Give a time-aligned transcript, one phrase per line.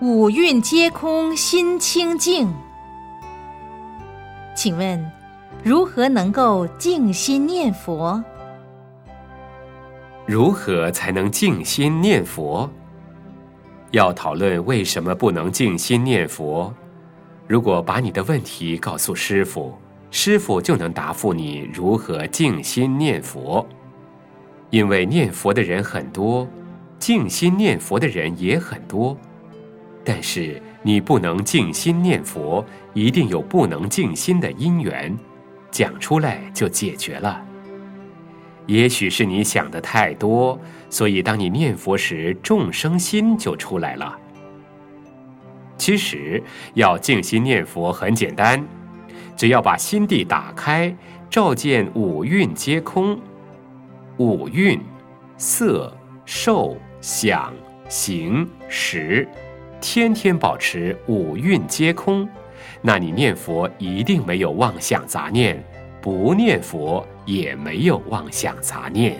[0.00, 2.52] 五蕴皆空，心清净。
[4.52, 5.12] 请问，
[5.62, 8.22] 如何能够静心念佛？
[10.26, 12.68] 如何才能静心念佛？
[13.92, 16.74] 要讨论为什么不能静心念佛？
[17.46, 19.72] 如果把你的问题告诉师傅，
[20.10, 23.64] 师傅就能答复你如何静心念佛。
[24.70, 26.48] 因为念佛的人很多，
[26.98, 29.16] 静心念佛的人也很多。
[30.04, 35.16] 但是你不能静心念佛，一定有不能静心的因缘，
[35.70, 37.42] 讲出来就解决了。
[38.66, 40.58] 也许是你想的太多，
[40.90, 44.18] 所以当你念佛时，众生心就出来了。
[45.76, 46.42] 其实
[46.74, 48.62] 要静心念佛很简单，
[49.36, 50.94] 只要把心地打开，
[51.28, 53.18] 照见五蕴皆空，
[54.18, 54.80] 五蕴
[55.36, 57.52] 色、受、想、
[57.88, 59.26] 行、识。
[59.86, 62.26] 天天保持五蕴皆空，
[62.80, 65.58] 那你念佛一定没有妄想杂念；
[66.00, 69.14] 不念佛也没有妄想杂念。